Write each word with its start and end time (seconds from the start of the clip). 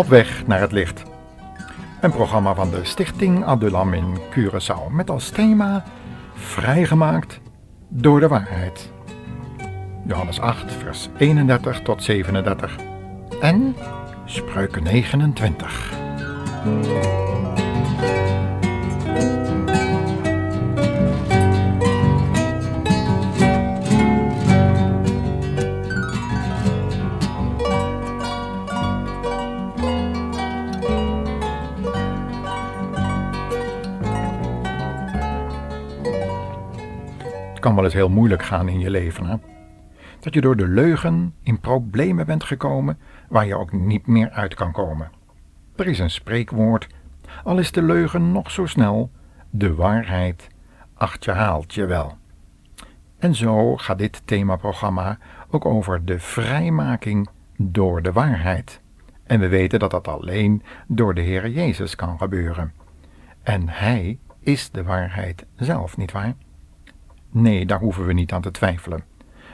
Op 0.00 0.08
weg 0.08 0.46
naar 0.46 0.60
het 0.60 0.72
licht. 0.72 1.02
Een 2.00 2.10
programma 2.10 2.54
van 2.54 2.70
de 2.70 2.84
Stichting 2.84 3.44
Adulam 3.44 3.94
in 3.94 4.18
Curaçao 4.30 4.90
met 4.90 5.10
als 5.10 5.30
thema 5.30 5.84
Vrijgemaakt 6.34 7.40
door 7.88 8.20
de 8.20 8.28
waarheid. 8.28 8.92
Johannes 10.06 10.40
8, 10.40 10.72
vers 10.72 11.08
31 11.18 11.82
tot 11.82 12.02
37 12.02 12.76
en 13.40 13.76
Spreuken 14.24 14.82
29. 14.82 15.92
Kan 37.60 37.74
wel 37.74 37.84
eens 37.84 37.94
heel 37.94 38.08
moeilijk 38.08 38.42
gaan 38.42 38.68
in 38.68 38.78
je 38.78 38.90
leven, 38.90 39.24
hè? 39.24 39.36
Dat 40.20 40.34
je 40.34 40.40
door 40.40 40.56
de 40.56 40.68
leugen 40.68 41.34
in 41.42 41.60
problemen 41.60 42.26
bent 42.26 42.44
gekomen 42.44 42.98
waar 43.28 43.46
je 43.46 43.58
ook 43.58 43.72
niet 43.72 44.06
meer 44.06 44.30
uit 44.30 44.54
kan 44.54 44.72
komen. 44.72 45.10
Er 45.76 45.86
is 45.86 45.98
een 45.98 46.10
spreekwoord, 46.10 46.88
al 47.44 47.58
is 47.58 47.72
de 47.72 47.82
leugen 47.82 48.32
nog 48.32 48.50
zo 48.50 48.66
snel, 48.66 49.10
de 49.50 49.74
waarheid 49.74 50.48
acht 50.94 51.24
je 51.24 51.30
haalt 51.30 51.74
je 51.74 51.86
wel. 51.86 52.18
En 53.18 53.34
zo 53.34 53.76
gaat 53.76 53.98
dit 53.98 54.22
themaprogramma 54.24 55.18
ook 55.50 55.64
over 55.64 56.04
de 56.04 56.18
vrijmaking 56.18 57.28
door 57.56 58.02
de 58.02 58.12
waarheid. 58.12 58.80
En 59.24 59.40
we 59.40 59.48
weten 59.48 59.78
dat 59.78 59.90
dat 59.90 60.08
alleen 60.08 60.62
door 60.86 61.14
de 61.14 61.20
Heer 61.20 61.48
Jezus 61.48 61.94
kan 61.94 62.18
gebeuren. 62.18 62.72
En 63.42 63.68
Hij 63.68 64.18
is 64.40 64.70
de 64.70 64.82
waarheid 64.82 65.46
zelf, 65.56 65.96
nietwaar? 65.96 66.34
Nee, 67.30 67.66
daar 67.66 67.78
hoeven 67.78 68.06
we 68.06 68.12
niet 68.12 68.32
aan 68.32 68.42
te 68.42 68.50
twijfelen. 68.50 69.04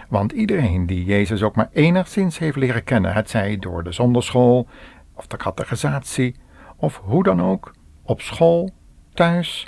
Want 0.08 0.32
iedereen 0.32 0.86
die 0.86 1.04
Jezus 1.04 1.42
ook 1.42 1.56
maar 1.56 1.68
enigszins 1.72 2.38
heeft 2.38 2.56
leren 2.56 2.84
kennen, 2.84 3.12
het 3.12 3.30
zij 3.30 3.58
door 3.58 3.84
de 3.84 3.92
zonderschool 3.92 4.68
of 5.14 5.26
de 5.26 5.36
catechisatie 5.36 6.34
of 6.76 7.00
hoe 7.04 7.22
dan 7.22 7.42
ook, 7.42 7.74
op 8.02 8.20
school, 8.20 8.70
thuis, 9.14 9.66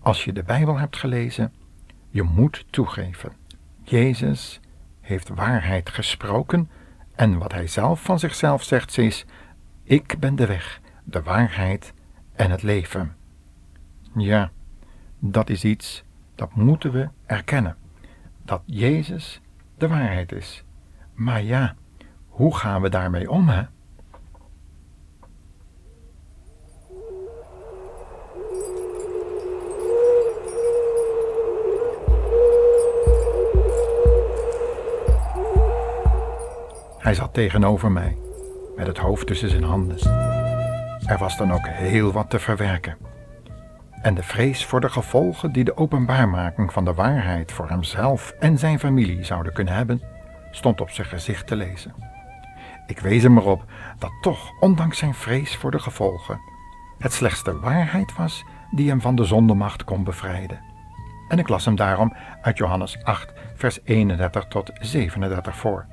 als 0.00 0.24
je 0.24 0.32
de 0.32 0.42
Bijbel 0.42 0.78
hebt 0.78 0.96
gelezen, 0.96 1.52
je 2.08 2.22
moet 2.22 2.64
toegeven. 2.70 3.32
Jezus 3.82 4.60
heeft 5.00 5.28
waarheid 5.28 5.88
gesproken 5.90 6.70
en 7.14 7.38
wat 7.38 7.52
hij 7.52 7.66
zelf 7.66 8.02
van 8.02 8.18
zichzelf 8.18 8.62
zegt 8.62 8.98
is: 8.98 9.24
Ik 9.82 10.18
ben 10.18 10.36
de 10.36 10.46
weg, 10.46 10.80
de 11.04 11.22
waarheid 11.22 11.92
en 12.32 12.50
het 12.50 12.62
leven. 12.62 13.16
Ja, 14.14 14.50
dat 15.18 15.50
is 15.50 15.64
iets 15.64 16.04
dat 16.36 16.54
moeten 16.54 16.92
we 16.92 17.08
erkennen. 17.26 17.76
Dat 18.44 18.62
Jezus 18.64 19.40
de 19.78 19.88
waarheid 19.88 20.32
is. 20.32 20.64
Maar 21.14 21.42
ja, 21.42 21.74
hoe 22.28 22.56
gaan 22.56 22.82
we 22.82 22.88
daarmee 22.88 23.30
om, 23.30 23.48
hè? 23.48 23.62
Hij 36.98 37.14
zat 37.14 37.34
tegenover 37.34 37.92
mij, 37.92 38.16
met 38.76 38.86
het 38.86 38.98
hoofd 38.98 39.26
tussen 39.26 39.50
zijn 39.50 39.62
handen. 39.62 39.98
Er 41.06 41.18
was 41.18 41.36
dan 41.36 41.52
ook 41.52 41.66
heel 41.66 42.12
wat 42.12 42.30
te 42.30 42.38
verwerken. 42.38 43.05
En 44.02 44.14
de 44.14 44.22
vrees 44.22 44.64
voor 44.64 44.80
de 44.80 44.88
gevolgen 44.88 45.52
die 45.52 45.64
de 45.64 45.76
openbaarmaking 45.76 46.72
van 46.72 46.84
de 46.84 46.94
waarheid 46.94 47.52
voor 47.52 47.68
hemzelf 47.68 48.30
en 48.38 48.58
zijn 48.58 48.78
familie 48.78 49.24
zouden 49.24 49.52
kunnen 49.52 49.74
hebben, 49.74 50.02
stond 50.50 50.80
op 50.80 50.90
zijn 50.90 51.06
gezicht 51.06 51.46
te 51.46 51.56
lezen. 51.56 51.94
Ik 52.86 52.98
wees 52.98 53.22
hem 53.22 53.38
erop 53.38 53.64
dat 53.98 54.12
toch, 54.20 54.50
ondanks 54.60 54.98
zijn 54.98 55.14
vrees 55.14 55.56
voor 55.56 55.70
de 55.70 55.78
gevolgen, 55.78 56.40
het 56.98 57.12
slechts 57.12 57.44
de 57.44 57.58
waarheid 57.58 58.16
was 58.16 58.44
die 58.70 58.88
hem 58.88 59.00
van 59.00 59.16
de 59.16 59.24
zondemacht 59.24 59.84
kon 59.84 60.04
bevrijden. 60.04 60.60
En 61.28 61.38
ik 61.38 61.48
las 61.48 61.64
hem 61.64 61.76
daarom 61.76 62.12
uit 62.42 62.58
Johannes 62.58 63.04
8, 63.04 63.32
vers 63.54 63.78
31 63.84 64.46
tot 64.46 64.70
37 64.80 65.56
voor. 65.56 65.86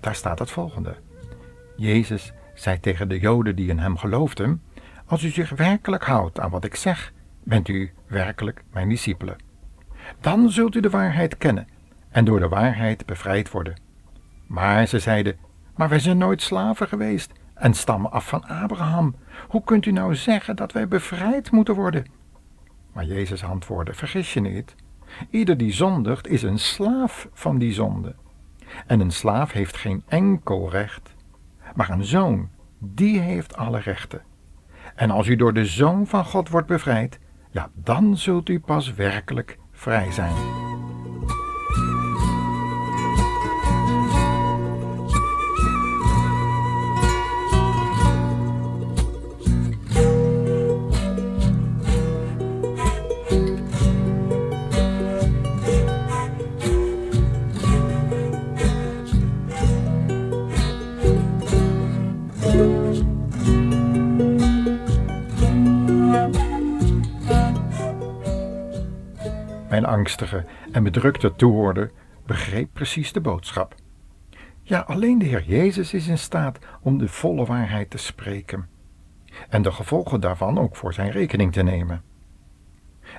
Daar 0.00 0.14
staat 0.14 0.38
het 0.38 0.50
volgende. 0.50 0.96
Jezus 1.76 2.32
zei 2.54 2.80
tegen 2.80 3.08
de 3.08 3.18
Joden 3.18 3.56
die 3.56 3.68
in 3.68 3.78
hem 3.78 3.96
geloofden: 3.96 4.62
Als 5.06 5.22
u 5.22 5.28
zich 5.28 5.50
werkelijk 5.50 6.04
houdt 6.04 6.40
aan 6.40 6.50
wat 6.50 6.64
ik 6.64 6.74
zeg, 6.74 7.12
bent 7.44 7.68
u 7.68 7.92
werkelijk 8.06 8.64
mijn 8.72 8.88
discipelen. 8.88 9.36
Dan 10.20 10.50
zult 10.50 10.74
u 10.74 10.80
de 10.80 10.90
waarheid 10.90 11.36
kennen 11.38 11.68
en 12.10 12.24
door 12.24 12.40
de 12.40 12.48
waarheid 12.48 13.06
bevrijd 13.06 13.50
worden. 13.50 13.80
Maar 14.46 14.86
ze 14.86 14.98
zeiden: 14.98 15.36
Maar 15.76 15.88
wij 15.88 15.98
zijn 15.98 16.18
nooit 16.18 16.42
slaven 16.42 16.88
geweest 16.88 17.32
en 17.54 17.74
stammen 17.74 18.10
af 18.10 18.28
van 18.28 18.44
Abraham. 18.44 19.14
Hoe 19.48 19.64
kunt 19.64 19.86
u 19.86 19.92
nou 19.92 20.14
zeggen 20.14 20.56
dat 20.56 20.72
wij 20.72 20.88
bevrijd 20.88 21.50
moeten 21.50 21.74
worden? 21.74 22.04
Maar 22.92 23.04
Jezus 23.04 23.44
antwoordde: 23.44 23.94
Vergis 23.94 24.32
je 24.32 24.40
niet. 24.40 24.74
Ieder 25.30 25.56
die 25.56 25.72
zondigt 25.72 26.26
is 26.26 26.42
een 26.42 26.58
slaaf 26.58 27.28
van 27.32 27.58
die 27.58 27.72
zonde. 27.72 28.14
En 28.86 29.00
een 29.00 29.12
slaaf 29.12 29.52
heeft 29.52 29.76
geen 29.76 30.02
enkel 30.06 30.70
recht, 30.70 31.14
maar 31.74 31.90
een 31.90 32.04
zoon, 32.04 32.48
die 32.78 33.20
heeft 33.20 33.56
alle 33.56 33.78
rechten. 33.78 34.22
En 34.94 35.10
als 35.10 35.26
u 35.26 35.36
door 35.36 35.52
de 35.52 35.66
zoon 35.66 36.06
van 36.06 36.24
God 36.24 36.48
wordt 36.48 36.66
bevrijd, 36.66 37.18
ja, 37.54 37.70
dan 37.74 38.16
zult 38.16 38.48
u 38.48 38.60
pas 38.60 38.94
werkelijk 38.94 39.58
vrij 39.72 40.12
zijn. 40.12 40.63
Angstige 69.86 70.44
en 70.72 70.82
bedrukte 70.82 71.34
toehoorder 71.34 71.90
begreep 72.26 72.68
precies 72.72 73.12
de 73.12 73.20
boodschap. 73.20 73.74
Ja, 74.62 74.80
alleen 74.80 75.18
de 75.18 75.24
Heer 75.24 75.44
Jezus 75.44 75.94
is 75.94 76.08
in 76.08 76.18
staat 76.18 76.58
om 76.80 76.98
de 76.98 77.08
volle 77.08 77.44
waarheid 77.44 77.90
te 77.90 77.98
spreken 77.98 78.68
en 79.48 79.62
de 79.62 79.72
gevolgen 79.72 80.20
daarvan 80.20 80.58
ook 80.58 80.76
voor 80.76 80.92
zijn 80.92 81.10
rekening 81.10 81.52
te 81.52 81.62
nemen. 81.62 82.02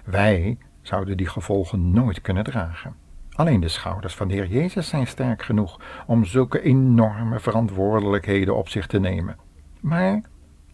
Wij 0.03 0.57
zouden 0.81 1.17
die 1.17 1.27
gevolgen 1.27 1.91
nooit 1.91 2.21
kunnen 2.21 2.43
dragen. 2.43 2.95
Alleen 3.31 3.59
de 3.59 3.67
schouders 3.67 4.15
van 4.15 4.27
de 4.27 4.33
Heer 4.33 4.47
Jezus 4.47 4.87
zijn 4.87 5.07
sterk 5.07 5.43
genoeg 5.43 5.79
om 6.05 6.25
zulke 6.25 6.61
enorme 6.61 7.39
verantwoordelijkheden 7.39 8.55
op 8.55 8.69
zich 8.69 8.87
te 8.87 8.99
nemen. 8.99 9.37
Maar 9.81 10.21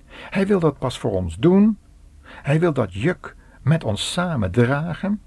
Hij 0.08 0.48
wil 0.48 0.60
dat 0.60 0.78
pas 0.78 1.00
voor 1.00 1.12
ons 1.12 1.38
doen. 1.38 1.78
Hij 2.24 2.60
wil 2.60 2.74
dat 2.74 2.94
juk 2.94 3.36
met 3.62 3.84
ons 3.84 4.12
samen 4.12 4.52
dragen 4.52 5.22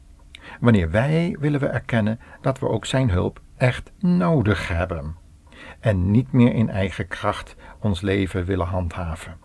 Wanneer 0.61 0.91
wij 0.91 1.37
willen 1.41 1.61
we 1.61 1.67
erkennen 1.67 2.21
dat 2.41 2.59
we 2.59 2.69
ook 2.69 2.85
Zijn 2.85 3.11
hulp 3.11 3.41
echt 3.57 3.93
nodig 3.99 4.69
hebben 4.69 5.17
en 5.81 6.11
niet 6.11 6.33
meer 6.33 6.55
in 6.55 6.71
eigen 6.71 7.09
kracht 7.09 7.57
ons 7.81 8.01
leven 8.01 8.45
willen 8.45 8.67
handhaven. 8.67 9.37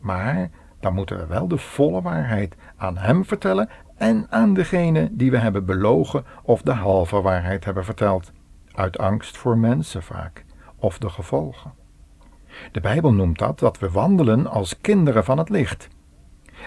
Maar 0.00 0.50
dan 0.80 0.94
moeten 0.94 1.18
we 1.18 1.26
wel 1.26 1.48
de 1.48 1.58
volle 1.58 2.02
waarheid 2.02 2.56
aan 2.76 2.98
Hem 2.98 3.24
vertellen 3.24 3.68
en 3.96 4.26
aan 4.30 4.54
degene 4.54 5.08
die 5.12 5.30
we 5.30 5.38
hebben 5.38 5.64
belogen 5.66 6.24
of 6.42 6.62
de 6.62 6.72
halve 6.72 7.20
waarheid 7.20 7.64
hebben 7.64 7.84
verteld, 7.84 8.32
uit 8.72 8.98
angst 8.98 9.36
voor 9.36 9.58
mensen 9.58 10.02
vaak, 10.02 10.44
of 10.76 10.98
de 10.98 11.08
gevolgen. 11.08 11.72
De 12.72 12.80
Bijbel 12.80 13.12
noemt 13.12 13.38
dat 13.38 13.58
dat 13.58 13.78
we 13.78 13.90
wandelen 13.90 14.46
als 14.46 14.80
kinderen 14.80 15.24
van 15.24 15.38
het 15.38 15.48
licht. 15.48 15.88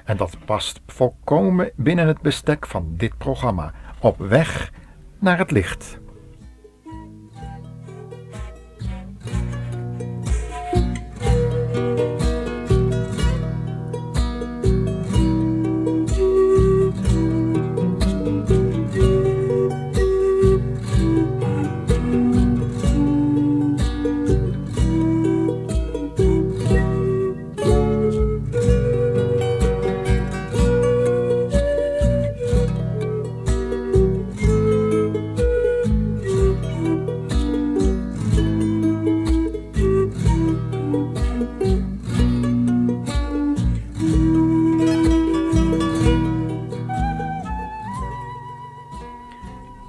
En 0.06 0.18
dat 0.18 0.38
past 0.46 0.82
volkomen 0.88 1.72
binnen 1.76 2.08
het 2.08 2.22
bestek 2.22 2.68
van 2.68 2.94
dit 2.98 3.18
programma, 3.18 3.74
op 4.00 4.18
weg 4.18 4.72
naar 5.20 5.38
het 5.38 5.52
licht. 5.52 6.00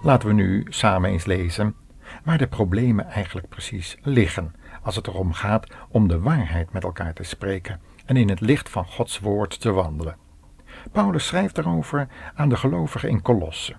Laten 0.07 0.29
we 0.29 0.35
nu 0.35 0.67
samen 0.69 1.11
eens 1.11 1.25
lezen 1.25 1.75
waar 2.25 2.39
de 2.39 2.47
problemen 2.47 3.07
eigenlijk 3.07 3.49
precies 3.49 3.97
liggen 4.03 4.55
als 4.83 4.97
het 4.97 5.07
erom 5.07 5.33
gaat 5.33 5.67
om 5.89 6.09
de 6.09 6.21
waarheid 6.21 6.73
met 6.73 6.85
elkaar 6.85 7.15
te 7.15 7.23
spreken 7.23 7.81
en 8.05 8.17
in 8.17 8.29
het 8.29 8.41
licht 8.41 8.69
van 8.69 8.87
Gods 8.87 9.19
woord 9.19 9.61
te 9.61 9.73
wandelen. 9.73 10.17
Paulus 10.93 11.27
schrijft 11.27 11.55
daarover 11.55 12.09
aan 12.35 12.49
de 12.49 12.57
gelovigen 12.57 13.09
in 13.09 13.23
Kolosse. 13.23 13.75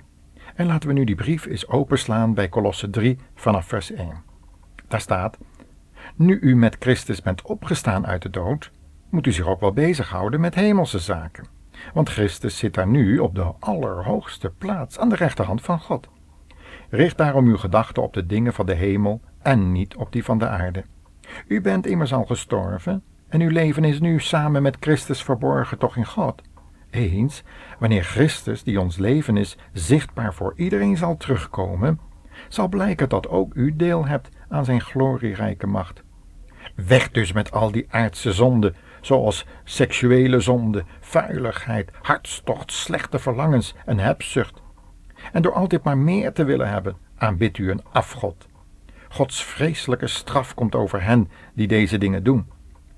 En 0.55 0.65
laten 0.65 0.87
we 0.87 0.93
nu 0.93 1.03
die 1.03 1.15
brief 1.15 1.45
eens 1.45 1.67
openslaan 1.67 2.33
bij 2.33 2.49
Kolosse 2.49 2.89
3 2.89 3.17
vanaf 3.35 3.65
vers 3.65 3.91
1. 3.91 4.23
Daar 4.87 5.01
staat: 5.01 5.37
Nu 6.15 6.39
u 6.39 6.55
met 6.55 6.75
Christus 6.79 7.21
bent 7.21 7.41
opgestaan 7.41 8.07
uit 8.07 8.21
de 8.21 8.29
dood, 8.29 8.71
moet 9.09 9.27
u 9.27 9.31
zich 9.31 9.47
ook 9.47 9.59
wel 9.59 9.73
bezighouden 9.73 10.39
met 10.39 10.55
hemelse 10.55 10.99
zaken. 10.99 11.47
Want 11.93 12.09
Christus 12.09 12.57
zit 12.57 12.73
daar 12.73 12.87
nu 12.87 13.19
op 13.19 13.35
de 13.35 13.53
allerhoogste 13.59 14.49
plaats 14.49 14.99
aan 14.99 15.09
de 15.09 15.15
rechterhand 15.15 15.61
van 15.61 15.79
God. 15.79 16.07
Richt 16.89 17.17
daarom 17.17 17.47
uw 17.47 17.57
gedachten 17.57 18.03
op 18.03 18.13
de 18.13 18.25
dingen 18.25 18.53
van 18.53 18.65
de 18.65 18.73
hemel 18.73 19.21
en 19.41 19.71
niet 19.71 19.95
op 19.95 20.11
die 20.11 20.23
van 20.23 20.37
de 20.37 20.47
aarde. 20.47 20.83
U 21.47 21.61
bent 21.61 21.87
immers 21.87 22.13
al 22.13 22.25
gestorven 22.25 23.03
en 23.27 23.41
uw 23.41 23.49
leven 23.49 23.83
is 23.83 23.99
nu 23.99 24.19
samen 24.19 24.61
met 24.61 24.77
Christus 24.79 25.23
verborgen 25.23 25.77
toch 25.77 25.95
in 25.95 26.05
God. 26.05 26.41
Eens, 26.89 27.43
wanneer 27.79 28.03
Christus, 28.03 28.63
die 28.63 28.79
ons 28.79 28.97
leven 28.97 29.37
is, 29.37 29.57
zichtbaar 29.73 30.33
voor 30.33 30.53
iedereen 30.55 30.97
zal 30.97 31.17
terugkomen, 31.17 31.99
zal 32.47 32.67
blijken 32.67 33.09
dat 33.09 33.27
ook 33.27 33.53
u 33.53 33.75
deel 33.75 34.05
hebt 34.05 34.29
aan 34.49 34.65
zijn 34.65 34.81
glorierijke 34.81 35.67
macht. 35.67 36.03
Weg 36.75 37.11
dus 37.11 37.31
met 37.31 37.51
al 37.51 37.71
die 37.71 37.85
aardse 37.89 38.31
zonden, 38.33 38.75
zoals 39.01 39.45
seksuele 39.63 40.39
zonde, 40.39 40.83
vuiligheid, 40.99 41.91
hartstocht, 42.01 42.71
slechte 42.71 43.19
verlangens 43.19 43.75
en 43.85 43.99
hebzucht. 43.99 44.61
En 45.31 45.41
door 45.41 45.53
altijd 45.53 45.83
maar 45.83 45.97
meer 45.97 46.33
te 46.33 46.43
willen 46.43 46.69
hebben, 46.69 46.97
aanbidt 47.15 47.57
u 47.57 47.71
een 47.71 47.83
afgod. 47.91 48.47
Gods 49.09 49.43
vreselijke 49.43 50.07
straf 50.07 50.53
komt 50.53 50.75
over 50.75 51.03
hen 51.03 51.29
die 51.53 51.67
deze 51.67 51.97
dingen 51.97 52.23
doen. 52.23 52.45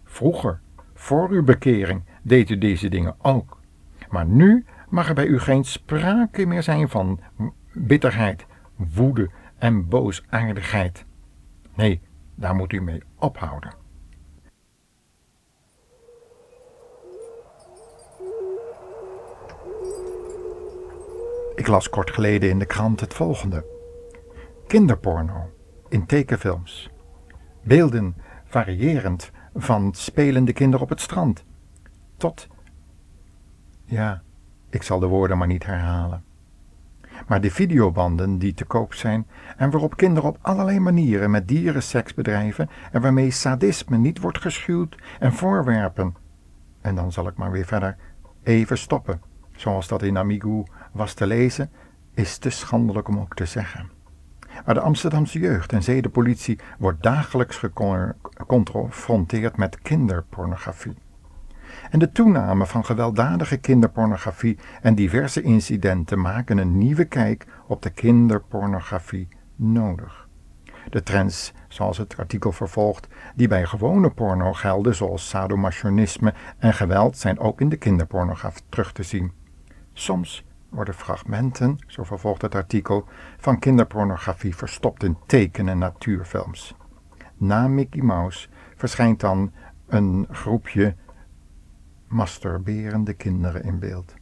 Vroeger, 0.04 0.60
voor 0.94 1.30
uw 1.30 1.44
bekering, 1.44 2.04
deed 2.22 2.50
u 2.50 2.58
deze 2.58 2.90
dingen 2.90 3.16
ook. 3.22 3.60
Maar 4.10 4.26
nu 4.26 4.66
mag 4.90 5.08
er 5.08 5.14
bij 5.14 5.26
u 5.26 5.40
geen 5.40 5.64
sprake 5.64 6.46
meer 6.46 6.64
zijn 6.64 6.90
van 6.90 7.20
bitterheid, 7.74 8.46
woede 8.76 9.30
en 9.58 9.88
boosaardigheid. 9.88 11.06
Nee, 11.76 12.02
daar 12.36 12.56
moet 12.56 12.74
u 12.74 12.82
mee 12.82 13.04
ophouden. 13.16 13.79
Ik 21.60 21.68
las 21.68 21.90
kort 21.90 22.12
geleden 22.12 22.50
in 22.50 22.60
de 22.60 22.66
krant 22.66 23.00
het 23.00 23.14
volgende: 23.14 23.66
kinderporno 24.68 25.52
in 25.90 26.06
tekenfilms. 26.06 26.90
Beelden 27.64 28.16
variërend 28.46 29.32
van 29.56 29.94
spelende 29.94 30.54
kinderen 30.54 30.82
op 30.82 30.90
het 30.90 31.02
strand 31.02 31.44
tot 32.18 32.48
ja, 33.86 34.22
ik 34.70 34.84
zal 34.84 35.00
de 35.00 35.06
woorden 35.06 35.38
maar 35.38 35.48
niet 35.48 35.66
herhalen. 35.66 36.24
Maar 37.28 37.42
de 37.42 37.52
videobanden 37.52 38.38
die 38.38 38.54
te 38.54 38.66
koop 38.66 38.94
zijn 38.94 39.28
en 39.58 39.70
waarop 39.70 39.98
kinderen 39.98 40.30
op 40.30 40.38
allerlei 40.42 40.80
manieren 40.80 41.32
met 41.32 41.48
dieren 41.48 41.84
seks 41.84 42.14
bedrijven 42.14 42.70
en 42.92 43.02
waarmee 43.02 43.32
sadisme 43.32 43.98
niet 43.98 44.20
wordt 44.20 44.42
geschuwd 44.42 44.98
en 45.20 45.34
voorwerpen. 45.34 46.16
En 46.82 46.96
dan 46.96 47.12
zal 47.12 47.28
ik 47.28 47.38
maar 47.38 47.52
weer 47.52 47.66
verder 47.66 47.98
even 48.44 48.78
stoppen, 48.78 49.22
zoals 49.52 49.88
dat 49.88 50.04
in 50.04 50.18
Amigo 50.18 50.66
was 50.92 51.14
te 51.14 51.28
lezen, 51.28 51.72
is 52.14 52.38
te 52.38 52.50
schandelijk 52.50 53.08
om 53.08 53.20
ook 53.20 53.36
te 53.36 53.46
zeggen. 53.46 53.90
Maar 54.66 54.74
de 54.74 54.82
Amsterdamse 54.82 55.40
jeugd 55.40 55.74
en 55.74 55.84
zedenpolitie 55.84 56.60
wordt 56.78 57.04
dagelijks 57.04 57.58
geconfronteerd 57.58 59.58
met 59.58 59.82
kinderpornografie. 59.82 60.96
En 61.90 62.00
de 62.00 62.12
toename 62.12 62.66
van 62.66 62.86
gewelddadige 62.86 63.58
kinderpornografie 63.58 64.58
en 64.82 64.96
diverse 64.96 65.42
incidenten 65.42 66.22
maken 66.22 66.58
een 66.58 66.78
nieuwe 66.78 67.06
kijk 67.06 67.46
op 67.68 67.82
de 67.82 67.90
kinderpornografie 67.90 69.28
nodig. 69.56 70.28
De 70.90 71.04
trends, 71.04 71.54
zoals 71.68 71.98
het 71.98 72.18
artikel 72.18 72.52
vervolgt, 72.52 73.08
die 73.36 73.48
bij 73.48 73.66
gewone 73.66 74.12
porno 74.12 74.54
gelden, 74.54 74.96
zoals 74.96 75.30
sadomasochisme 75.30 76.34
en 76.58 76.74
geweld, 76.74 77.18
zijn 77.18 77.40
ook 77.40 77.62
in 77.62 77.70
de 77.70 77.78
kinderpornografie 77.78 78.64
terug 78.70 78.92
te 78.92 79.04
zien. 79.04 79.32
Soms 79.94 80.46
worden 80.70 80.94
fragmenten, 80.94 81.78
zo 81.88 82.04
vervolgt 82.04 82.42
het 82.42 82.56
artikel, 82.56 83.06
van 83.38 83.60
kinderpornografie 83.60 84.56
verstopt 84.56 85.04
in 85.04 85.18
teken- 85.26 85.70
en 85.70 85.78
natuurfilms. 85.78 86.76
Na 87.38 87.68
Mickey 87.68 88.02
Mouse 88.02 88.48
verschijnt 88.76 89.20
dan 89.20 89.52
een 89.88 90.28
groepje 90.32 90.96
masturberende 92.08 93.14
kinderen 93.14 93.64
in 93.64 93.80
beeld. 93.80 94.14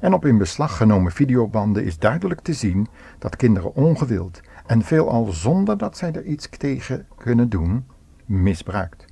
En 0.00 0.14
op 0.14 0.24
in 0.24 0.38
beslag 0.38 0.76
genomen 0.76 1.12
videobanden 1.12 1.84
is 1.84 1.98
duidelijk 1.98 2.40
te 2.40 2.52
zien 2.52 2.86
dat 3.18 3.36
kinderen 3.36 3.74
ongewild 3.74 4.40
en 4.66 4.82
veelal 4.82 5.24
zonder 5.24 5.78
dat 5.78 5.96
zij 5.96 6.12
er 6.12 6.24
iets 6.24 6.48
tegen 6.58 7.06
kunnen 7.16 7.48
doen, 7.48 7.86
misbruikt. 8.24 9.04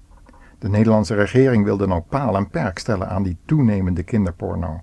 De 0.59 0.69
Nederlandse 0.69 1.15
regering 1.15 1.65
wil 1.65 1.77
dan 1.77 1.93
ook 1.93 2.09
paal 2.09 2.37
en 2.37 2.49
perk 2.49 2.79
stellen 2.79 3.09
aan 3.09 3.23
die 3.23 3.37
toenemende 3.45 4.03
kinderporno. 4.03 4.81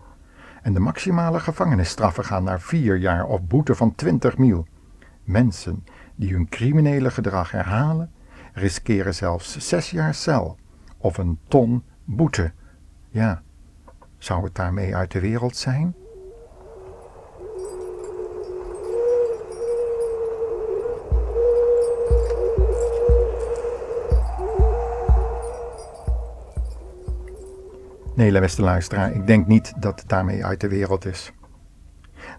En 0.69 0.75
de 0.75 0.81
maximale 0.81 1.39
gevangenisstraffen 1.39 2.25
gaan 2.25 2.43
naar 2.43 2.61
vier 2.61 2.97
jaar 2.97 3.25
of 3.25 3.41
boete 3.41 3.75
van 3.75 3.95
20 3.95 4.37
mil. 4.37 4.67
Mensen 5.23 5.85
die 6.15 6.33
hun 6.33 6.49
criminele 6.49 7.11
gedrag 7.11 7.51
herhalen, 7.51 8.11
riskeren 8.53 9.15
zelfs 9.15 9.57
zes 9.57 9.91
jaar 9.91 10.13
cel 10.13 10.57
of 10.97 11.17
een 11.17 11.39
ton 11.47 11.83
boete 12.03 12.51
ja, 13.09 13.41
zou 14.17 14.43
het 14.43 14.55
daarmee 14.55 14.95
uit 14.95 15.11
de 15.11 15.19
wereld 15.19 15.55
zijn? 15.55 15.95
Nee, 28.19 28.39
beste 28.39 28.61
luisteraar, 28.61 29.13
ik 29.13 29.27
denk 29.27 29.47
niet 29.47 29.73
dat 29.81 29.99
het 29.99 30.09
daarmee 30.09 30.45
uit 30.45 30.61
de 30.61 30.67
wereld 30.67 31.05
is. 31.05 31.33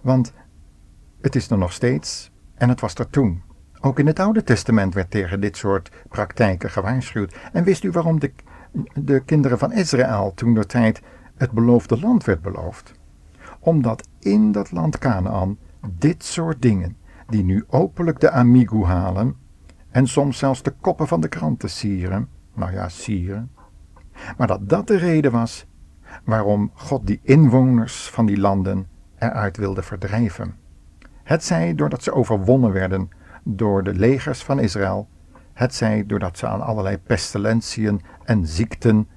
Want 0.02 0.32
het 1.20 1.37
is 1.37 1.50
er 1.50 1.58
nog 1.58 1.72
steeds 1.72 2.30
en 2.54 2.68
het 2.68 2.80
was 2.80 2.94
er 2.94 3.10
toen. 3.10 3.42
Ook 3.80 3.99
in 3.99 4.06
het 4.06 4.18
Oude 4.18 4.42
Testament 4.42 4.94
werd 4.94 5.10
tegen 5.10 5.40
dit 5.40 5.56
soort 5.56 5.90
praktijken 6.08 6.70
gewaarschuwd. 6.70 7.37
En 7.52 7.64
wist 7.64 7.84
u 7.84 7.90
waarom 7.90 8.20
de 8.20 8.32
de 8.94 9.20
kinderen 9.25 9.58
van 9.58 9.72
Israël 9.72 10.32
toen 10.34 10.54
de 10.54 10.66
tijd 10.66 11.02
het 11.37 11.50
beloofde 11.50 12.00
land 12.00 12.25
werd 12.25 12.42
beloofd. 12.42 12.92
Omdat 13.60 14.08
in 14.18 14.52
dat 14.52 14.70
land 14.70 14.99
Canaan 14.99 15.58
dit 15.99 16.25
soort 16.25 16.62
dingen, 16.62 16.96
die 17.28 17.44
nu 17.44 17.64
openlijk 17.68 18.20
de 18.20 18.30
amigo 18.30 18.84
halen 18.84 19.37
en 19.90 20.06
soms 20.06 20.38
zelfs 20.38 20.62
de 20.62 20.75
koppen 20.80 21.08
van 21.08 21.20
de 21.20 21.28
kranten 21.28 21.70
sieren, 21.70 22.28
nou 22.54 22.72
ja, 22.72 22.88
sieren, 22.88 23.50
maar 24.37 24.46
dat 24.46 24.68
dat 24.68 24.87
de 24.87 24.96
reden 24.96 25.32
was 25.32 25.68
waarom 26.24 26.70
God 26.74 27.06
die 27.06 27.20
inwoners 27.22 28.10
van 28.10 28.26
die 28.26 28.38
landen 28.38 28.86
eruit 29.18 29.56
wilde 29.56 29.82
verdrijven. 29.82 30.54
Het 31.22 31.44
zij 31.44 31.74
doordat 31.74 32.02
ze 32.02 32.12
overwonnen 32.12 32.72
werden 32.72 33.10
door 33.42 33.82
de 33.82 33.94
legers 33.94 34.42
van 34.42 34.60
Israël. 34.60 35.08
Het 35.52 35.74
zij 35.74 36.06
doordat 36.06 36.38
ze 36.38 36.46
aan 36.46 36.60
allerlei 36.60 36.98
pestilentiën 36.98 38.02
en 38.24 38.46
ziekten 38.46 39.08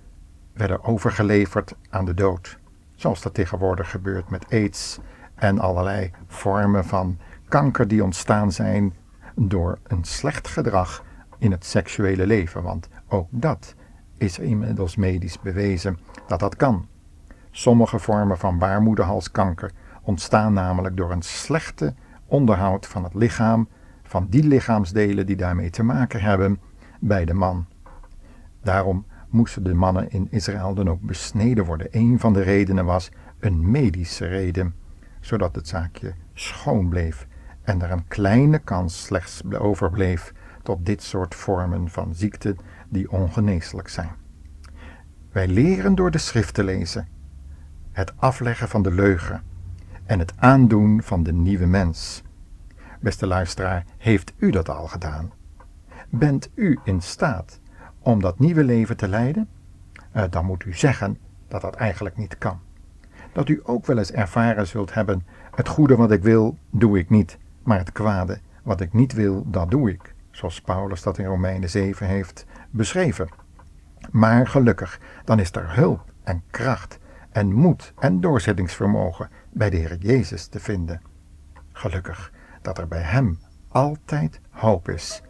werden 0.54 0.84
overgeleverd 0.84 1.76
aan 1.90 2.06
de 2.06 2.14
dood, 2.14 2.60
zoals 2.96 3.22
dat 3.22 3.34
tegenwoordig 3.34 3.90
gebeurt 3.90 4.30
met 4.30 4.46
aids 4.50 5.00
en 5.36 5.60
allerlei 5.60 6.12
vormen 6.28 6.86
van 6.86 7.18
kanker 7.48 7.88
die 7.88 8.04
ontstaan 8.04 8.52
zijn 8.52 8.94
door 9.36 9.78
een 9.84 10.04
slecht 10.04 10.48
gedrag 10.48 11.04
in 11.38 11.52
het 11.52 11.66
seksuele 11.66 12.28
leven, 12.28 12.64
want 12.64 12.90
ook 13.08 13.28
dat 13.30 13.76
is 14.18 14.40
inmiddels 14.40 14.96
medisch 14.96 15.40
bewezen 15.40 16.00
dat 16.28 16.40
dat 16.40 16.56
kan. 16.56 16.88
Sommige 17.52 18.00
vormen 18.00 18.38
van 18.38 18.58
baarmoederhalskanker 18.58 19.72
ontstaan 20.02 20.54
namelijk 20.54 20.98
door 20.98 21.12
een 21.12 21.22
slechte 21.22 21.94
onderhoud 22.26 22.88
van 22.88 23.04
het 23.04 23.14
lichaam 23.14 23.68
van 24.04 24.28
die 24.30 24.44
lichaamsdelen 24.44 25.26
die 25.26 25.36
daarmee 25.36 25.70
te 25.70 25.84
maken 25.84 26.22
hebben 26.22 26.60
bij 27.00 27.26
de 27.26 27.34
man. 27.34 27.66
Daarom 28.62 29.06
moesten 29.30 29.64
de 29.64 29.74
mannen 29.74 30.10
in 30.10 30.28
Israël 30.30 30.74
dan 30.74 30.90
ook 30.90 31.02
besneden 31.02 31.66
worden. 31.66 31.88
Een 31.92 32.20
van 32.20 32.34
de 32.34 32.42
redenen 32.42 32.86
was 32.86 33.12
een 33.40 33.72
medische 33.72 34.26
reden, 34.26 34.76
zodat 35.20 35.56
het 35.56 35.68
zaakje 35.68 36.14
schoon 36.34 36.90
bleef 36.90 37.28
en 37.62 37.82
er 37.82 37.92
een 37.92 38.08
kleine 38.08 38.60
kans 38.60 39.04
slechts 39.04 39.42
overbleef 39.60 40.34
tot 40.64 40.86
dit 40.86 41.04
soort 41.04 41.36
vormen 41.36 41.90
van 41.90 42.16
ziekten 42.16 42.58
die 42.94 43.12
ongeneeslijk 43.12 43.88
zijn. 43.88 44.12
Wij 45.32 45.48
leren 45.48 45.96
door 45.96 46.12
de 46.12 46.18
schrift 46.18 46.54
te 46.54 46.64
lezen, 46.64 47.08
het 47.92 48.14
afleggen 48.18 48.70
van 48.70 48.82
de 48.82 48.92
leugen 48.92 49.44
en 50.06 50.20
het 50.20 50.34
aandoen 50.38 51.02
van 51.04 51.24
de 51.24 51.34
nieuwe 51.34 51.66
mens. 51.66 52.24
Beste 53.00 53.28
luisteraar, 53.28 53.86
heeft 53.98 54.34
u 54.38 54.50
dat 54.50 54.70
al 54.70 54.88
gedaan? 54.88 55.32
Bent 56.10 56.50
u 56.56 56.80
in 56.84 57.02
staat 57.02 57.60
om 58.00 58.22
dat 58.22 58.40
nieuwe 58.40 58.64
leven 58.64 58.98
te 58.98 59.08
leiden? 59.08 59.48
Uh, 60.16 60.24
dan 60.30 60.46
moet 60.46 60.66
u 60.66 60.74
zeggen 60.74 61.18
dat 61.48 61.62
dat 61.62 61.76
eigenlijk 61.76 62.18
niet 62.18 62.38
kan. 62.38 62.60
Dat 63.32 63.50
u 63.50 63.62
ook 63.64 63.86
wel 63.86 63.98
eens 63.98 64.12
ervaren 64.12 64.68
zult 64.68 64.94
hebben: 64.94 65.26
het 65.56 65.68
goede 65.68 65.96
wat 65.96 66.12
ik 66.12 66.24
wil, 66.24 66.58
doe 66.70 66.98
ik 67.00 67.10
niet, 67.10 67.38
maar 67.64 67.78
het 67.78 67.92
kwade 67.92 68.40
wat 68.64 68.82
ik 68.82 68.94
niet 68.94 69.14
wil, 69.14 69.44
dat 69.48 69.72
doe 69.72 69.90
ik. 69.90 70.14
Zoals 70.32 70.62
Paulus 70.62 71.02
dat 71.02 71.18
in 71.18 71.26
Romeinen 71.26 71.70
7 71.70 72.08
heeft 72.08 72.46
beschreven. 72.74 73.30
Maar 74.12 74.48
gelukkig, 74.48 75.00
dan 75.24 75.40
is 75.40 75.52
er 75.52 75.76
hulp 75.76 76.12
en 76.24 76.44
kracht 76.52 77.00
en 77.32 77.54
moed 77.54 77.94
en 78.00 78.22
doorzettingsvermogen 78.22 79.30
bij 79.52 79.70
de 79.70 79.78
Heer 79.78 79.98
Jezus 79.98 80.48
te 80.48 80.60
vinden. 80.60 81.02
Gelukkig 81.72 82.32
dat 82.62 82.78
er 82.78 82.88
bij 82.88 83.02
Hem 83.02 83.40
altijd 83.68 84.40
hoop 84.50 84.90
is. 84.90 85.22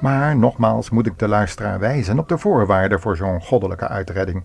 Maar 0.00 0.36
nogmaals 0.36 0.90
moet 0.90 1.06
ik 1.06 1.18
de 1.18 1.28
luisteraar 1.28 1.78
wijzen 1.78 2.18
op 2.18 2.28
de 2.28 2.38
voorwaarden 2.38 3.00
voor 3.00 3.16
zo'n 3.16 3.40
goddelijke 3.40 3.88
uitredding. 3.88 4.44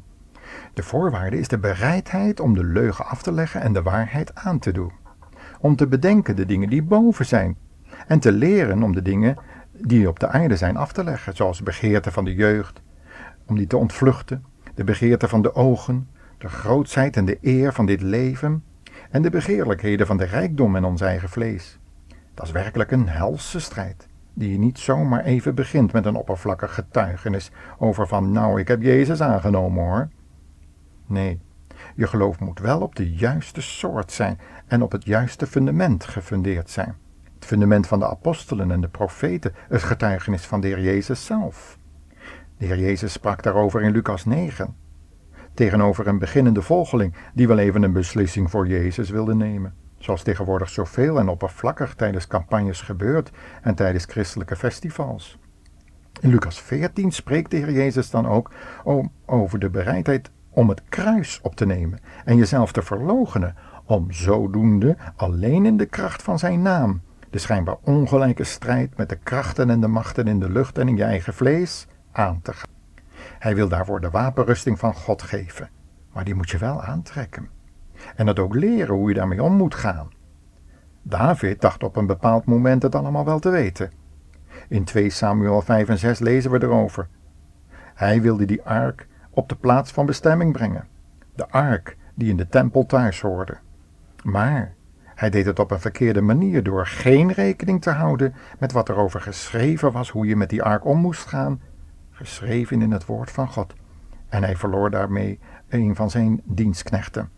De 0.73 0.83
voorwaarde 0.83 1.39
is 1.39 1.47
de 1.47 1.57
bereidheid 1.57 2.39
om 2.39 2.53
de 2.53 2.63
leugen 2.63 3.05
af 3.05 3.21
te 3.21 3.31
leggen 3.31 3.61
en 3.61 3.73
de 3.73 3.81
waarheid 3.81 4.35
aan 4.35 4.59
te 4.59 4.71
doen. 4.71 4.91
Om 5.59 5.75
te 5.75 5.87
bedenken 5.87 6.35
de 6.35 6.45
dingen 6.45 6.69
die 6.69 6.83
boven 6.83 7.25
zijn. 7.25 7.57
En 8.07 8.19
te 8.19 8.31
leren 8.31 8.83
om 8.83 8.93
de 8.93 9.01
dingen 9.01 9.37
die 9.71 10.07
op 10.07 10.19
de 10.19 10.27
aarde 10.27 10.55
zijn 10.55 10.77
af 10.77 10.91
te 10.91 11.03
leggen, 11.03 11.35
zoals 11.35 11.57
de 11.57 11.63
begeerte 11.63 12.11
van 12.11 12.25
de 12.25 12.33
jeugd, 12.33 12.81
om 13.45 13.55
die 13.55 13.67
te 13.67 13.77
ontvluchten, 13.77 14.45
de 14.75 14.83
begeerte 14.83 15.27
van 15.27 15.41
de 15.41 15.55
ogen, 15.55 16.09
de 16.37 16.49
grootsheid 16.49 17.17
en 17.17 17.25
de 17.25 17.37
eer 17.41 17.73
van 17.73 17.85
dit 17.85 18.01
leven 18.01 18.63
en 19.09 19.21
de 19.21 19.29
begeerlijkheden 19.29 20.07
van 20.07 20.17
de 20.17 20.25
rijkdom 20.25 20.75
en 20.75 20.83
ons 20.83 21.01
eigen 21.01 21.29
vlees. 21.29 21.79
Dat 22.33 22.45
is 22.45 22.51
werkelijk 22.51 22.91
een 22.91 23.09
helse 23.09 23.59
strijd 23.59 24.09
die 24.33 24.59
niet 24.59 24.79
zomaar 24.79 25.23
even 25.23 25.55
begint 25.55 25.93
met 25.93 26.05
een 26.05 26.15
oppervlakkig 26.15 26.73
getuigenis 26.73 27.51
over 27.77 28.07
van 28.07 28.31
nou, 28.31 28.59
ik 28.59 28.67
heb 28.67 28.81
Jezus 28.81 29.21
aangenomen 29.21 29.83
hoor. 29.83 30.09
Nee, 31.05 31.39
je 31.95 32.07
geloof 32.07 32.39
moet 32.39 32.59
wel 32.59 32.81
op 32.81 32.95
de 32.95 33.11
juiste 33.13 33.61
soort 33.61 34.11
zijn 34.11 34.39
en 34.67 34.81
op 34.81 34.91
het 34.91 35.05
juiste 35.05 35.47
fundament 35.47 36.03
gefundeerd 36.03 36.69
zijn. 36.69 36.95
Het 37.35 37.45
fundament 37.45 37.87
van 37.87 37.99
de 37.99 38.09
apostelen 38.09 38.71
en 38.71 38.81
de 38.81 38.87
profeten, 38.87 39.53
het 39.67 39.83
getuigenis 39.83 40.45
van 40.45 40.61
de 40.61 40.67
Heer 40.67 40.81
Jezus 40.81 41.25
zelf. 41.25 41.77
De 42.57 42.65
Heer 42.65 42.79
Jezus 42.79 43.11
sprak 43.11 43.43
daarover 43.43 43.81
in 43.81 43.91
Lucas 43.91 44.25
9, 44.25 44.75
tegenover 45.53 46.07
een 46.07 46.19
beginnende 46.19 46.61
volgeling 46.61 47.15
die 47.33 47.47
wel 47.47 47.57
even 47.57 47.83
een 47.83 47.93
beslissing 47.93 48.49
voor 48.49 48.67
Jezus 48.67 49.09
wilde 49.09 49.35
nemen 49.35 49.73
zoals 50.03 50.23
tegenwoordig 50.23 50.69
zoveel 50.69 51.19
en 51.19 51.29
oppervlakkig 51.29 51.93
tijdens 51.95 52.27
campagnes 52.27 52.81
gebeurt 52.81 53.31
en 53.61 53.75
tijdens 53.75 54.05
christelijke 54.05 54.55
festivals. 54.55 55.37
In 56.19 56.29
Lucas 56.29 56.61
14 56.61 57.11
spreekt 57.11 57.51
de 57.51 57.57
Heer 57.57 57.71
Jezus 57.71 58.09
dan 58.09 58.27
ook 58.27 58.51
over 59.25 59.59
de 59.59 59.69
bereidheid 59.69 60.31
om 60.49 60.69
het 60.69 60.81
kruis 60.89 61.39
op 61.41 61.55
te 61.55 61.65
nemen 61.65 61.99
en 62.25 62.37
jezelf 62.37 62.71
te 62.71 62.81
verloochenen, 62.81 63.55
om 63.85 64.11
zodoende 64.11 64.97
alleen 65.15 65.65
in 65.65 65.77
de 65.77 65.85
kracht 65.85 66.21
van 66.21 66.39
zijn 66.39 66.61
naam 66.61 67.01
de 67.29 67.37
schijnbaar 67.37 67.77
ongelijke 67.83 68.43
strijd 68.43 68.97
met 68.97 69.09
de 69.09 69.15
krachten 69.15 69.69
en 69.69 69.81
de 69.81 69.87
machten 69.87 70.27
in 70.27 70.39
de 70.39 70.49
lucht 70.49 70.77
en 70.77 70.87
in 70.87 70.97
je 70.97 71.03
eigen 71.03 71.33
vlees 71.33 71.87
aan 72.11 72.41
te 72.41 72.53
gaan. 72.53 72.69
Hij 73.39 73.55
wil 73.55 73.67
daarvoor 73.67 74.01
de 74.01 74.09
wapenrusting 74.09 74.79
van 74.79 74.93
God 74.93 75.21
geven, 75.21 75.69
maar 76.13 76.23
die 76.23 76.35
moet 76.35 76.49
je 76.49 76.57
wel 76.57 76.81
aantrekken 76.81 77.49
en 78.15 78.27
het 78.27 78.39
ook 78.39 78.55
leren 78.55 78.95
hoe 78.95 79.09
je 79.09 79.15
daarmee 79.15 79.43
om 79.43 79.53
moet 79.53 79.75
gaan. 79.75 80.09
David 81.01 81.61
dacht 81.61 81.83
op 81.83 81.95
een 81.95 82.05
bepaald 82.05 82.45
moment 82.45 82.83
het 82.83 82.95
allemaal 82.95 83.25
wel 83.25 83.39
te 83.39 83.49
weten. 83.49 83.91
In 84.67 84.83
2 84.83 85.09
Samuel 85.09 85.61
5 85.61 85.89
en 85.89 85.97
6 85.97 86.19
lezen 86.19 86.51
we 86.51 86.63
erover. 86.63 87.07
Hij 87.93 88.21
wilde 88.21 88.45
die 88.45 88.61
ark 88.61 89.07
op 89.29 89.49
de 89.49 89.55
plaats 89.55 89.91
van 89.91 90.05
bestemming 90.05 90.53
brengen, 90.53 90.87
de 91.35 91.49
ark 91.49 91.97
die 92.15 92.29
in 92.29 92.37
de 92.37 92.47
tempel 92.47 92.85
thuis 92.85 93.21
hoorde. 93.21 93.57
Maar 94.23 94.73
hij 95.15 95.29
deed 95.29 95.45
het 95.45 95.59
op 95.59 95.71
een 95.71 95.79
verkeerde 95.79 96.21
manier 96.21 96.63
door 96.63 96.87
geen 96.87 97.31
rekening 97.31 97.81
te 97.81 97.89
houden 97.89 98.33
met 98.59 98.71
wat 98.71 98.89
erover 98.89 99.21
geschreven 99.21 99.91
was 99.91 100.09
hoe 100.09 100.25
je 100.25 100.35
met 100.35 100.49
die 100.49 100.63
ark 100.63 100.85
om 100.85 100.97
moest 100.97 101.27
gaan, 101.27 101.61
geschreven 102.11 102.81
in 102.81 102.91
het 102.91 103.05
woord 103.05 103.31
van 103.31 103.47
God. 103.47 103.73
En 104.29 104.43
hij 104.43 104.55
verloor 104.55 104.89
daarmee 104.89 105.39
een 105.69 105.95
van 105.95 106.09
zijn 106.09 106.41
dienstknechten. 106.43 107.29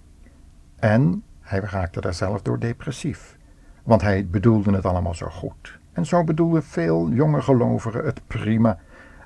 En 0.83 1.23
hij 1.41 1.59
raakte 1.59 2.01
daar 2.01 2.13
zelf 2.13 2.41
door 2.41 2.59
depressief, 2.59 3.37
want 3.83 4.01
hij 4.01 4.27
bedoelde 4.27 4.71
het 4.71 4.85
allemaal 4.85 5.13
zo 5.13 5.27
goed. 5.27 5.79
En 5.93 6.05
zo 6.05 6.23
bedoelden 6.23 6.63
veel 6.63 7.09
jonge 7.09 7.41
gelovigen 7.41 8.05
het 8.05 8.21
prima. 8.27 8.79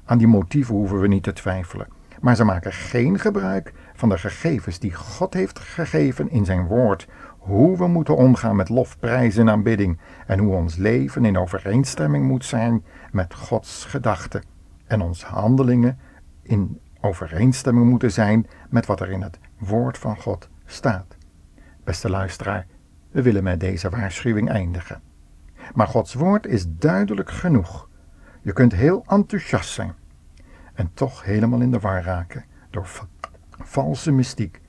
Aan 0.06 0.18
die 0.18 0.28
motieven 0.28 0.76
hoeven 0.76 1.00
we 1.00 1.08
niet 1.08 1.24
te 1.24 1.34
twijfelen. 1.34 1.88
Maar 2.22 2.36
ze 2.36 2.44
maken 2.44 2.74
geen 2.74 3.20
gebruik 3.20 3.74
van 3.94 4.10
de 4.10 4.18
gegevens 4.18 4.80
die 4.80 4.94
God 4.94 5.34
heeft 5.34 5.60
gegeven 5.60 6.30
in 6.30 6.46
zijn 6.46 6.66
woord. 6.66 7.08
Hoe 7.38 7.78
we 7.78 7.88
moeten 7.88 8.16
omgaan 8.16 8.56
met 8.56 8.70
lofprijs 8.70 9.38
en 9.38 9.50
aanbidding. 9.50 10.00
En 10.26 10.40
hoe 10.40 10.56
ons 10.56 10.76
leven 10.76 11.26
in 11.26 11.38
overeenstemming 11.38 12.28
moet 12.28 12.46
zijn 12.46 12.84
met 13.12 13.34
Gods 13.34 13.86
gedachten. 13.86 14.44
En 14.88 15.02
onze 15.02 15.26
handelingen 15.26 16.00
in 16.42 16.80
overeenstemming 17.02 17.90
moeten 17.90 18.12
zijn 18.12 18.48
met 18.70 18.86
wat 18.86 19.00
er 19.00 19.10
in 19.10 19.22
het 19.22 19.40
woord 19.58 19.98
van 19.98 20.18
God 20.18 20.50
staat. 20.66 21.17
Beste 21.88 22.10
luisteraar, 22.10 22.66
we 23.12 23.22
willen 23.22 23.44
met 23.44 23.60
deze 23.60 23.90
waarschuwing 23.90 24.50
eindigen. 24.50 25.02
Maar 25.74 25.88
Gods 25.88 26.14
woord 26.14 26.46
is 26.46 26.66
duidelijk 26.68 27.32
genoeg. 27.32 27.90
Je 28.42 28.54
kunt 28.54 28.74
heel 28.74 29.04
enthousiast 29.08 29.70
zijn 29.70 29.94
en 30.74 30.92
toch 30.94 31.24
helemaal 31.24 31.62
in 31.62 31.72
de 31.72 31.80
war 31.80 32.04
raken 32.04 32.46
door 32.70 32.88
valse 33.50 34.12
mystiek 34.12 34.62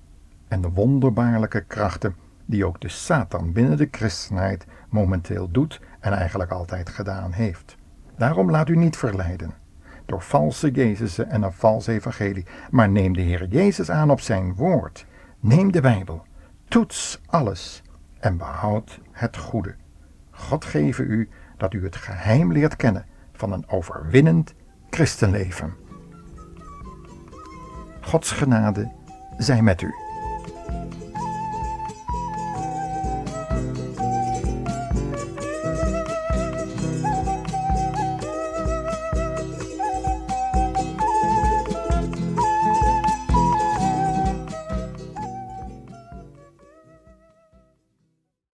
en 0.49 0.61
de 0.61 0.71
wonderbaarlijke 0.71 1.65
krachten 1.65 2.15
die 2.45 2.67
ook 2.67 2.81
de 2.81 2.89
Satan 2.89 3.53
binnen 3.53 3.77
de 3.77 3.89
christenheid 3.91 4.67
momenteel 4.89 5.51
doet 5.51 5.81
en 6.01 6.13
eigenlijk 6.13 6.51
altijd 6.51 6.89
gedaan 6.89 7.33
heeft. 7.33 7.77
Daarom 8.17 8.51
laat 8.51 8.69
u 8.69 8.77
niet 8.77 8.97
verleiden 8.97 9.55
door 10.07 10.23
valse 10.23 10.71
Jezusen 10.71 11.31
en 11.31 11.43
een 11.43 11.53
vals 11.53 11.87
evangelie, 11.87 12.47
maar 12.71 12.89
neem 12.89 13.13
de 13.13 13.23
Heer 13.23 13.47
Jezus 13.49 13.91
aan 13.91 14.11
op 14.11 14.21
zijn 14.21 14.55
woord. 14.55 15.07
Neem 15.41 15.73
de 15.73 15.81
Bijbel 15.81 16.27
Toets 16.69 17.21
alles 17.27 17.83
en 18.19 18.37
behoud 18.37 19.01
het 19.11 19.37
goede. 19.37 19.75
God 20.31 20.65
geven 20.65 21.11
u 21.11 21.29
dat 21.57 21.75
u 21.75 21.85
het 21.85 21.97
geheim 21.97 22.53
leert 22.53 22.77
kennen 22.77 23.07
van 23.33 23.53
een 23.53 23.69
overwinnend 23.69 24.55
christenleven. 24.91 25.75
Gods 28.01 28.31
genade 28.31 28.93
zij 29.39 29.63
met 29.63 29.83
u. 29.83 30.08